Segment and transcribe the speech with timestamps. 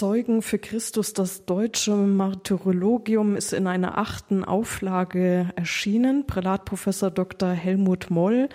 [0.00, 6.26] Zeugen für Christus, das deutsche Martyrologium, ist in einer achten Auflage erschienen.
[6.26, 7.50] Prälatprofessor Dr.
[7.50, 8.48] Helmut Moll,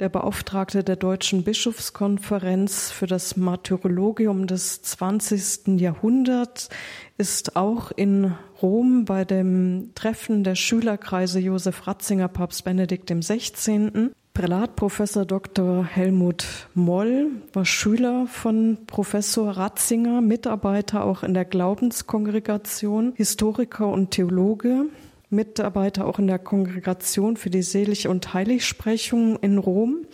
[0.00, 5.80] der Beauftragte der Deutschen Bischofskonferenz für das Martyrologium des 20.
[5.80, 6.68] Jahrhunderts,
[7.16, 14.10] ist auch in Rom bei dem Treffen der Schülerkreise Josef Ratzinger, Papst Benedikt XVI.
[14.34, 15.84] Prälat Professor Dr.
[15.84, 24.86] Helmut Moll war Schüler von Professor Ratzinger, Mitarbeiter auch in der Glaubenskongregation, Historiker und Theologe,
[25.28, 30.06] Mitarbeiter auch in der Kongregation für die Selig- und Heiligsprechung in Rom.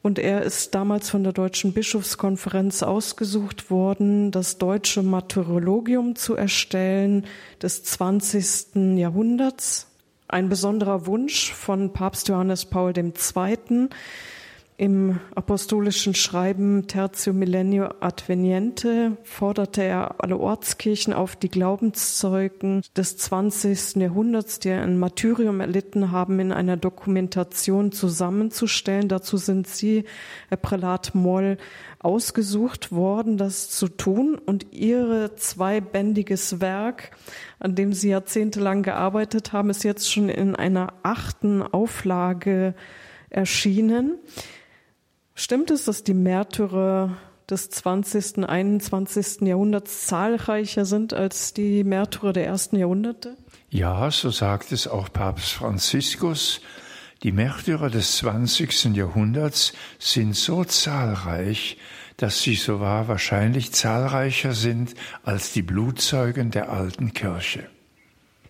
[0.00, 7.26] Und er ist damals von der Deutschen Bischofskonferenz ausgesucht worden, das deutsche Martyrologium zu erstellen
[7.60, 8.96] des 20.
[8.96, 9.87] Jahrhunderts
[10.28, 13.88] ein besonderer Wunsch von Papst Johannes Paul II.
[14.80, 23.96] Im apostolischen Schreiben Tertio Millennio Adveniente forderte er alle Ortskirchen auf, die Glaubenszeugen des 20.
[23.96, 29.08] Jahrhunderts, die ein Martyrium erlitten haben, in einer Dokumentation zusammenzustellen.
[29.08, 30.04] Dazu sind Sie,
[30.48, 31.58] Herr Prälat Moll,
[31.98, 34.38] ausgesucht worden, das zu tun.
[34.38, 37.10] Und Ihre zweibändiges Werk,
[37.58, 42.74] an dem Sie jahrzehntelang gearbeitet haben, ist jetzt schon in einer achten Auflage
[43.30, 44.18] erschienen.
[45.34, 47.16] Stimmt es, dass die Märtyrer
[47.48, 49.42] des 20., 21.
[49.42, 53.36] Jahrhunderts zahlreicher sind als die Märtyrer der ersten Jahrhunderte?
[53.70, 56.60] Ja, so sagt es auch Papst Franziskus.
[57.22, 58.96] Die Märtyrer des 20.
[58.96, 61.78] Jahrhunderts sind so zahlreich,
[62.18, 67.70] dass sie so wahr wahrscheinlich zahlreicher sind als die Blutzeugen der alten Kirche.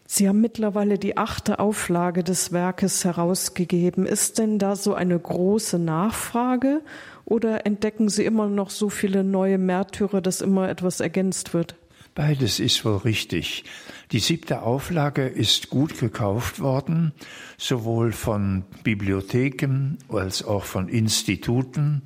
[0.07, 4.07] Sie haben mittlerweile die achte Auflage des Werkes herausgegeben.
[4.07, 6.81] Ist denn da so eine große Nachfrage
[7.27, 11.77] oder entdecken Sie immer noch so viele neue Märtyrer, dass immer etwas ergänzt wird?
[12.15, 13.65] Beides ist wohl richtig.
[14.11, 17.13] Die siebte Auflage ist gut gekauft worden,
[17.59, 22.01] sowohl von Bibliotheken als auch von Instituten,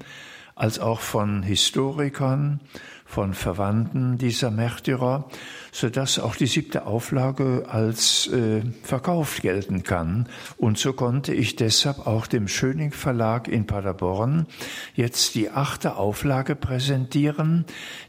[0.63, 2.61] als auch von Historikern,
[3.05, 5.29] von Verwandten dieser Märtyrer,
[5.73, 10.29] so dass auch die siebte Auflage als äh, verkauft gelten kann.
[10.59, 14.47] Und so konnte ich deshalb auch dem Schöning Verlag in Paderborn
[14.95, 17.65] jetzt die achte Auflage präsentieren,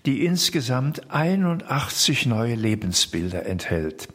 [0.05, 4.09] die insgesamt 81 neue Lebensbilder enthält.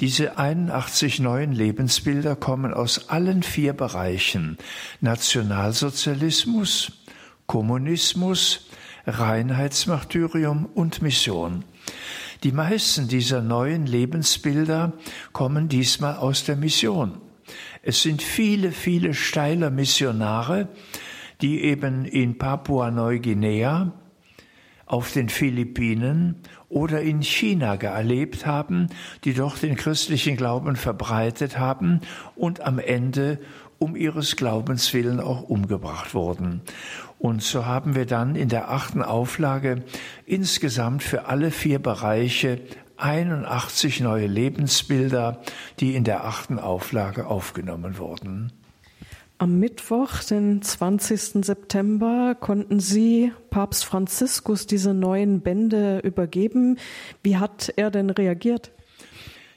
[0.00, 4.58] Diese 81 neuen Lebensbilder kommen aus allen vier Bereichen
[5.00, 6.92] Nationalsozialismus,
[7.48, 8.68] Kommunismus,
[9.06, 11.64] Reinheitsmartyrium und Mission.
[12.44, 14.92] Die meisten dieser neuen Lebensbilder
[15.32, 17.22] kommen diesmal aus der Mission.
[17.82, 20.68] Es sind viele, viele steiler Missionare,
[21.40, 23.92] die eben in Papua-Neuguinea,
[24.84, 26.36] auf den Philippinen
[26.68, 28.88] oder in China erlebt haben,
[29.24, 32.00] die dort den christlichen Glauben verbreitet haben
[32.36, 33.38] und am Ende
[33.78, 36.62] um ihres Glaubens willen auch umgebracht wurden.
[37.18, 39.82] Und so haben wir dann in der achten Auflage
[40.26, 42.60] insgesamt für alle vier Bereiche
[42.96, 45.40] 81 neue Lebensbilder,
[45.80, 48.52] die in der achten Auflage aufgenommen wurden.
[49.40, 51.44] Am Mittwoch, den 20.
[51.44, 56.76] September, konnten Sie Papst Franziskus diese neuen Bände übergeben.
[57.22, 58.72] Wie hat er denn reagiert?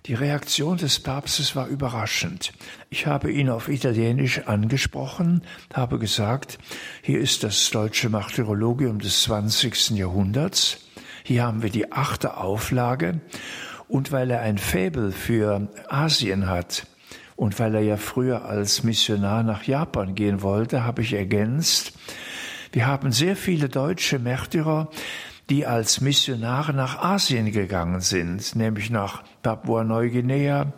[0.07, 2.53] Die Reaktion des Papstes war überraschend.
[2.89, 5.43] Ich habe ihn auf Italienisch angesprochen,
[5.75, 6.57] habe gesagt,
[7.03, 9.91] hier ist das deutsche Martyrologium des 20.
[9.91, 10.79] Jahrhunderts,
[11.23, 13.21] hier haben wir die achte Auflage,
[13.87, 16.87] und weil er ein Faible für Asien hat,
[17.35, 21.93] und weil er ja früher als Missionar nach Japan gehen wollte, habe ich ergänzt,
[22.71, 24.89] wir haben sehr viele deutsche Märtyrer,
[25.49, 30.73] die als Missionare nach Asien gegangen sind, nämlich nach Papua-Neuguinea,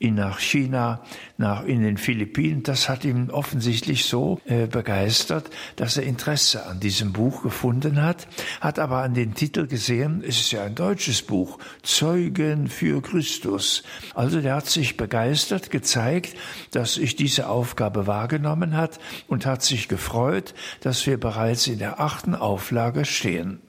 [0.00, 1.00] nach China,
[1.36, 2.62] nach in den Philippinen.
[2.62, 8.28] Das hat ihn offensichtlich so äh, begeistert, dass er Interesse an diesem Buch gefunden hat,
[8.60, 13.82] hat aber an den Titel gesehen, es ist ja ein deutsches Buch, Zeugen für Christus.
[14.14, 16.36] Also der hat sich begeistert, gezeigt,
[16.70, 22.00] dass ich diese Aufgabe wahrgenommen hat und hat sich gefreut, dass wir bereits in der
[22.00, 23.60] achten Auflage stehen.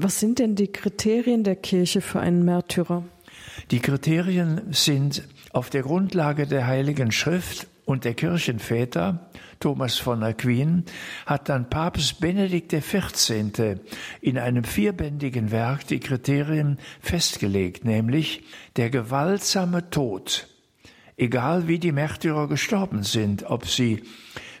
[0.00, 3.02] Was sind denn die Kriterien der Kirche für einen Märtyrer?
[3.72, 9.28] Die Kriterien sind auf der Grundlage der Heiligen Schrift und der Kirchenväter,
[9.58, 10.84] Thomas von Aquin,
[11.26, 13.80] hat dann Papst Benedikt XIV.
[14.20, 18.44] in einem vierbändigen Werk die Kriterien festgelegt, nämlich
[18.76, 20.46] der gewaltsame Tod,
[21.16, 24.04] egal wie die Märtyrer gestorben sind, ob sie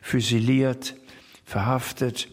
[0.02, 0.96] füsiliert,
[1.44, 2.26] verhaftet,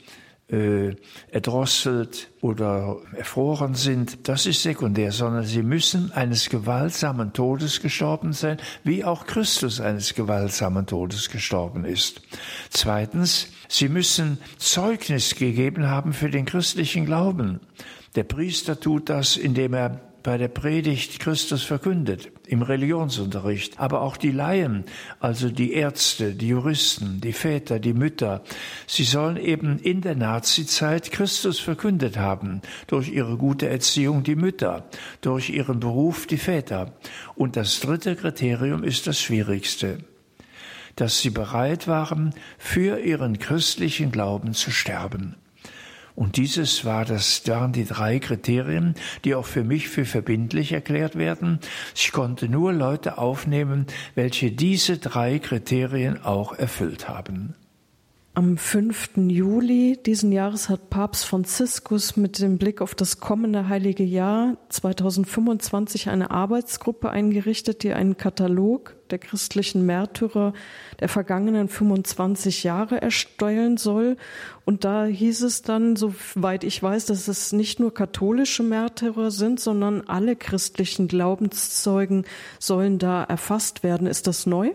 [0.47, 0.95] äh,
[1.31, 8.57] erdrosselt oder erfroren sind, das ist sekundär, sondern sie müssen eines gewaltsamen Todes gestorben sein,
[8.83, 12.21] wie auch Christus eines gewaltsamen Todes gestorben ist.
[12.69, 17.59] Zweitens, sie müssen Zeugnis gegeben haben für den christlichen Glauben.
[18.15, 24.17] Der Priester tut das, indem er bei der Predigt Christus verkündet, im Religionsunterricht, aber auch
[24.17, 24.85] die Laien,
[25.19, 28.43] also die Ärzte, die Juristen, die Väter, die Mütter,
[28.87, 34.89] sie sollen eben in der Nazizeit Christus verkündet haben, durch ihre gute Erziehung die Mütter,
[35.21, 36.93] durch ihren Beruf die Väter.
[37.35, 39.99] Und das dritte Kriterium ist das schwierigste
[40.97, 45.35] dass sie bereit waren, für ihren christlichen Glauben zu sterben.
[46.15, 48.95] Und dieses war das, waren die drei Kriterien,
[49.25, 51.59] die auch für mich für verbindlich erklärt werden.
[51.93, 53.85] Ich konnte nur Leute aufnehmen,
[54.15, 57.55] welche diese drei Kriterien auch erfüllt haben.
[58.37, 59.11] Am 5.
[59.29, 66.09] Juli diesen Jahres hat Papst Franziskus mit dem Blick auf das kommende heilige Jahr 2025
[66.09, 70.51] eine Arbeitsgruppe eingerichtet, die einen Katalog der christlichen Märtyrer
[70.99, 74.17] der vergangenen 25 Jahre erstellen soll.
[74.65, 79.61] Und da hieß es dann, soweit ich weiß, dass es nicht nur katholische Märtyrer sind,
[79.61, 82.25] sondern alle christlichen Glaubenszeugen
[82.59, 84.07] sollen da erfasst werden.
[84.07, 84.71] Ist das neu?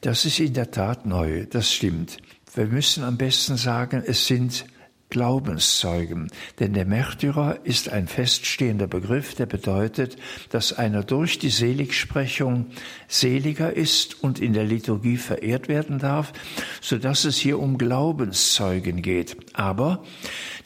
[0.00, 2.16] Das ist in der Tat neu, das stimmt.
[2.58, 4.64] Wir müssen am besten sagen, es sind
[5.10, 6.28] Glaubenszeugen.
[6.60, 10.16] Denn der Märtyrer ist ein feststehender Begriff, der bedeutet,
[10.50, 12.66] dass einer durch die Seligsprechung
[13.06, 16.34] seliger ist und in der Liturgie verehrt werden darf,
[16.82, 19.36] so dass es hier um Glaubenszeugen geht.
[19.54, 20.04] Aber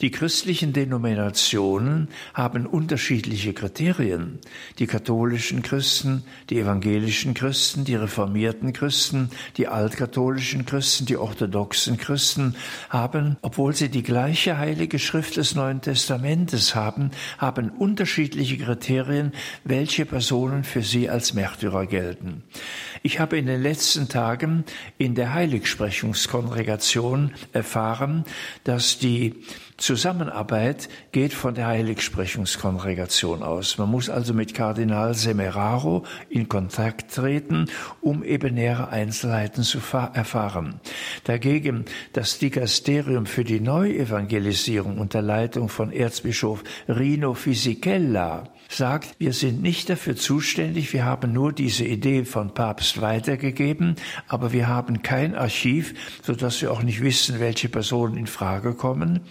[0.01, 4.39] die christlichen Denominationen haben unterschiedliche Kriterien.
[4.77, 12.55] Die katholischen Christen, die evangelischen Christen, die reformierten Christen, die altkatholischen Christen, die orthodoxen Christen
[12.89, 19.31] haben, obwohl sie die gleichen gleiche heilige Schrift des Neuen Testamentes haben, haben unterschiedliche Kriterien,
[19.63, 22.41] welche Personen für sie als Märtyrer gelten.
[23.03, 24.63] Ich habe in den letzten Tagen
[24.97, 28.25] in der Heiligsprechungskongregation erfahren,
[28.63, 29.35] dass die
[29.77, 33.77] Zusammenarbeit geht von der Heiligsprechungskongregation aus.
[33.77, 37.65] Man muss also mit Kardinal Semeraro in Kontakt treten,
[38.01, 39.79] um eben nähere Einzelheiten zu
[40.13, 40.79] erfahren.
[41.23, 49.61] Dagegen das Dikasterium für die Neuevangelisierung unter Leitung von Erzbischof Rino Fisichella sagt, wir sind
[49.61, 53.95] nicht dafür zuständig, wir haben nur diese Idee von Papst weitergegeben,
[54.27, 58.73] aber wir haben kein Archiv, so dass wir auch nicht wissen, welche Personen in Frage
[58.73, 59.21] kommen.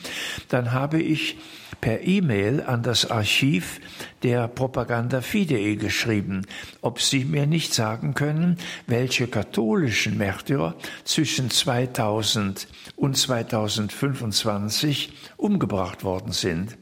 [0.48, 1.36] Dann habe ich
[1.80, 3.80] per E-Mail an das Archiv
[4.22, 6.46] der Propaganda Fidei geschrieben,
[6.80, 8.56] ob sie mir nicht sagen können,
[8.86, 16.78] welche katholischen Märtyrer zwischen 2000 und 2025 umgebracht worden sind.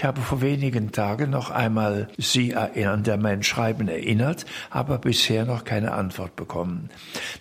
[0.00, 5.64] Ich habe vor wenigen Tagen noch einmal Sie an mein Schreiben erinnert, aber bisher noch
[5.64, 6.88] keine Antwort bekommen.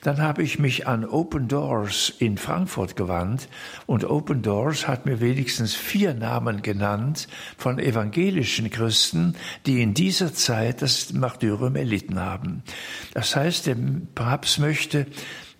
[0.04, 3.48] Dann habe ich mich an Open Doors in Frankfurt gewandt
[3.86, 10.34] und Open Doors hat mir wenigstens vier Namen genannt von evangelischen Christen, die in dieser
[10.34, 12.64] Zeit das Martyrium erlitten haben.
[13.14, 13.78] Das heißt, der
[14.16, 15.06] Papst möchte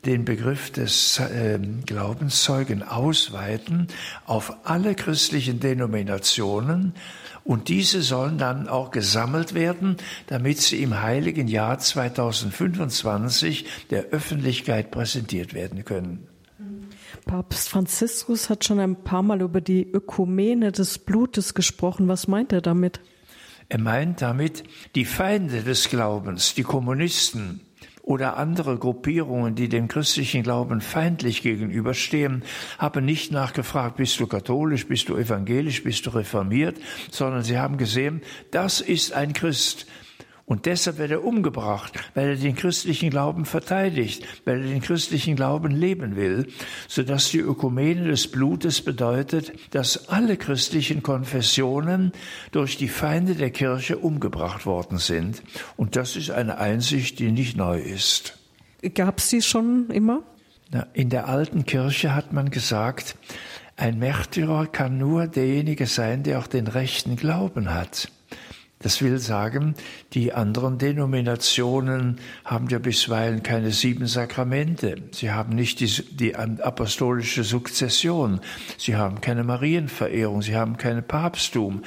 [0.06, 3.88] den Begriff des äh, Glaubenszeugen ausweiten
[4.26, 6.94] auf alle christlichen Denominationen
[7.44, 14.92] und diese sollen dann auch gesammelt werden, damit sie im heiligen Jahr 2025 der Öffentlichkeit
[14.92, 16.28] präsentiert werden können.
[17.26, 22.08] Papst Franziskus hat schon ein paar Mal über die Ökumene des Blutes gesprochen.
[22.08, 23.02] Was meint er damit?
[23.68, 24.64] Er meint damit
[24.96, 27.62] die Feinde des Glaubens, die Kommunisten,
[28.10, 32.44] oder andere Gruppierungen, die dem christlichen Glauben feindlich gegenüberstehen,
[32.80, 36.78] haben nicht nachgefragt, bist du katholisch, bist du evangelisch, bist du reformiert,
[37.12, 39.86] sondern sie haben gesehen, das ist ein Christ.
[40.50, 45.36] Und deshalb wird er umgebracht, weil er den christlichen Glauben verteidigt, weil er den christlichen
[45.36, 46.48] Glauben leben will,
[46.88, 52.14] sodass die Ökumene des Blutes bedeutet, dass alle christlichen Konfessionen
[52.52, 55.44] durch die Feinde der Kirche umgebracht worden sind.
[55.78, 58.40] Und das ist eine Einsicht, die nicht neu ist.
[58.96, 60.24] Gab es sie schon immer?
[60.94, 63.16] In der alten Kirche hat man gesagt,
[63.78, 68.10] ein Märtyrer kann nur derjenige sein, der auch den rechten Glauben hat.
[68.82, 69.76] Das will sagen,
[70.14, 74.96] die anderen Denominationen haben ja bisweilen keine sieben Sakramente.
[75.12, 78.40] Sie haben nicht die, die, apostolische Sukzession.
[78.78, 80.42] Sie haben keine Marienverehrung.
[80.42, 81.84] Sie haben kein Papsttum.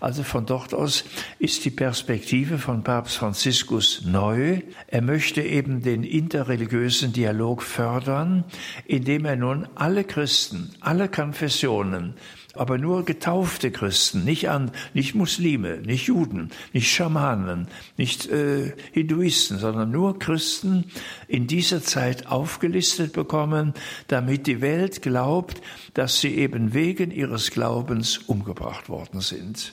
[0.00, 1.04] Also von dort aus
[1.40, 4.60] ist die Perspektive von Papst Franziskus neu.
[4.86, 8.44] Er möchte eben den interreligiösen Dialog fördern,
[8.84, 12.14] indem er nun alle Christen, alle Konfessionen
[12.58, 19.58] aber nur getaufte Christen, nicht an, nicht Muslime, nicht Juden, nicht Schamanen, nicht äh, Hinduisten,
[19.58, 20.84] sondern nur Christen
[21.28, 23.74] in dieser Zeit aufgelistet bekommen,
[24.08, 25.60] damit die Welt glaubt,
[25.94, 29.72] dass sie eben wegen ihres Glaubens umgebracht worden sind.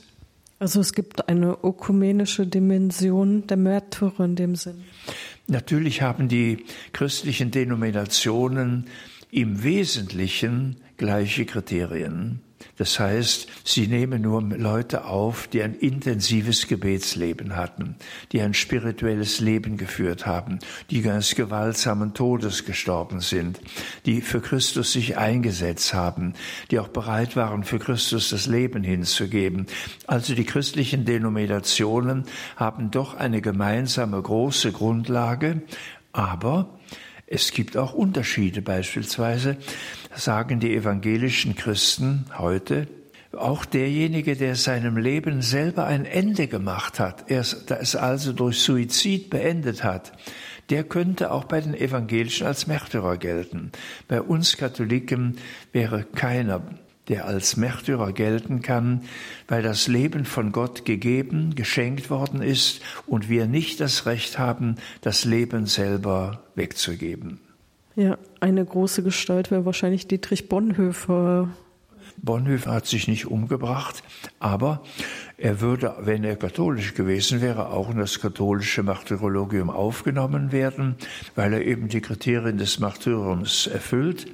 [0.59, 4.85] Also es gibt eine ökumenische Dimension der Märtyrer in dem Sinn.
[5.47, 6.63] Natürlich haben die
[6.93, 8.85] christlichen Denominationen
[9.29, 12.39] im Wesentlichen gleiche Kriterien.
[12.77, 17.95] Das heißt, sie nehmen nur Leute auf, die ein intensives Gebetsleben hatten,
[18.31, 20.57] die ein spirituelles Leben geführt haben,
[20.89, 23.59] die ganz gewaltsamen Todes gestorben sind,
[24.07, 26.33] die für Christus sich eingesetzt haben,
[26.71, 29.67] die auch bereit waren, für Christus das Leben hinzugeben.
[30.07, 32.23] Also die christlichen Denominationen
[32.55, 35.61] haben doch eine gemeinsame große Grundlage,
[36.11, 36.79] aber
[37.33, 38.61] es gibt auch Unterschiede.
[38.61, 39.57] Beispielsweise
[40.15, 42.87] sagen die evangelischen Christen heute,
[43.35, 49.31] auch derjenige, der seinem Leben selber ein Ende gemacht hat, er es also durch Suizid
[49.31, 50.13] beendet hat,
[50.69, 53.71] der könnte auch bei den Evangelischen als Märtyrer gelten.
[54.07, 55.37] Bei uns Katholiken
[55.71, 56.61] wäre keiner
[57.09, 59.01] der als Märtyrer gelten kann,
[59.47, 64.75] weil das Leben von Gott gegeben, geschenkt worden ist und wir nicht das Recht haben,
[65.01, 67.39] das Leben selber wegzugeben.
[67.95, 71.49] Ja, eine große Gestalt wäre wahrscheinlich Dietrich Bonhoeffer.
[72.17, 74.03] Bonhoeffer hat sich nicht umgebracht,
[74.39, 74.83] aber
[75.37, 80.95] er würde, wenn er katholisch gewesen wäre, auch in das katholische Martyrologium aufgenommen werden,
[81.35, 84.27] weil er eben die Kriterien des Martyriums erfüllt.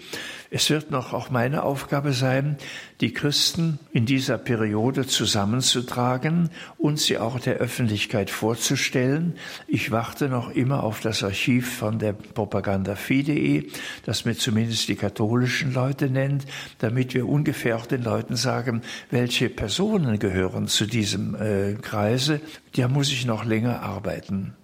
[0.52, 2.58] Es wird noch auch meine Aufgabe sein,
[3.02, 9.36] die Christen in dieser Periode zusammenzutragen und sie auch der Öffentlichkeit vorzustellen.
[9.68, 13.68] Ich warte noch immer auf das Archiv von der Propaganda Fidei,
[14.06, 16.48] das mir zumindest die katholischen Leute nennt,
[16.80, 22.42] damit wir ungefähr auch den Leuten sagen, welche Personen gehören zu diesem äh, Kreise.
[22.76, 24.56] Da muss ich noch länger arbeiten.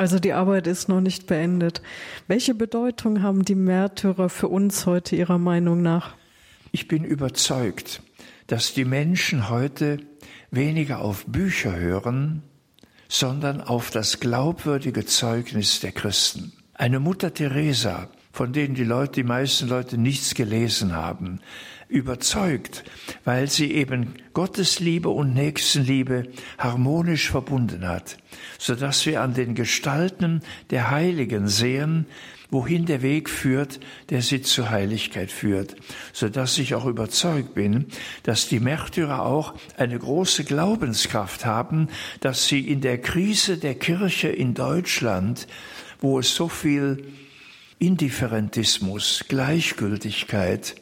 [0.00, 1.82] Also die Arbeit ist noch nicht beendet.
[2.26, 6.14] Welche Bedeutung haben die Märtyrer für uns heute Ihrer Meinung nach?
[6.72, 8.00] Ich bin überzeugt,
[8.46, 9.98] dass die Menschen heute
[10.50, 12.42] weniger auf Bücher hören,
[13.10, 16.54] sondern auf das glaubwürdige Zeugnis der Christen.
[16.72, 21.40] Eine Mutter Teresa, von denen die Leute, die meisten Leute nichts gelesen haben,
[21.90, 22.84] überzeugt,
[23.24, 28.16] weil sie eben Gottes Liebe und Nächstenliebe harmonisch verbunden hat,
[28.58, 32.06] so dass wir an den Gestalten der Heiligen sehen,
[32.50, 33.80] wohin der Weg führt,
[34.10, 35.76] der sie zur Heiligkeit führt,
[36.12, 37.86] so dass ich auch überzeugt bin,
[38.22, 41.88] dass die Märtyrer auch eine große Glaubenskraft haben,
[42.20, 45.46] dass sie in der Krise der Kirche in Deutschland,
[46.00, 47.04] wo es so viel
[47.78, 50.74] Indifferentismus, Gleichgültigkeit,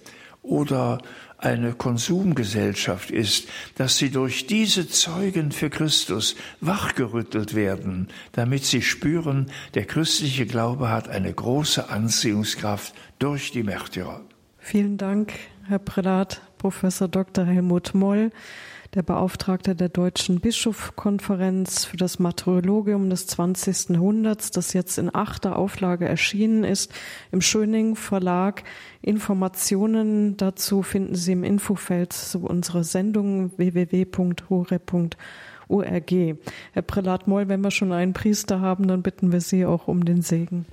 [0.49, 0.99] oder
[1.38, 9.47] eine Konsumgesellschaft ist, dass sie durch diese Zeugen für Christus wachgerüttelt werden, damit sie spüren,
[9.75, 14.21] der christliche Glaube hat eine große Anziehungskraft durch die Märtyrer.
[14.59, 15.33] Vielen Dank,
[15.67, 17.45] Herr Prälat, Professor Dr.
[17.45, 18.33] Helmut Moll
[18.99, 23.90] der Beauftragte der Deutschen Bischofskonferenz für das Martyrologium des 20.
[23.90, 26.93] Jahrhunderts, das jetzt in achter Auflage erschienen ist,
[27.31, 28.64] im Schöning Verlag.
[29.00, 35.17] Informationen dazu finden Sie im Infofeld zu unserer Sendung www.hore.org.
[36.73, 40.05] Herr Prälat Moll, wenn wir schon einen Priester haben, dann bitten wir Sie auch um
[40.05, 40.67] den Segen.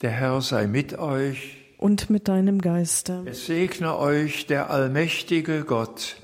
[0.00, 1.58] Der Herr sei mit euch.
[1.76, 3.22] Und mit deinem Geiste.
[3.26, 6.16] Es segne euch der allmächtige Gott,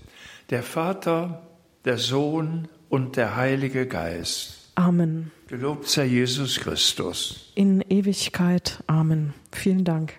[0.50, 1.42] der Vater,
[1.84, 4.72] der Sohn und der Heilige Geist.
[4.74, 5.30] Amen.
[5.46, 7.52] Gelobt sei Jesus Christus.
[7.54, 8.82] In Ewigkeit.
[8.86, 9.34] Amen.
[9.52, 10.14] Vielen Dank.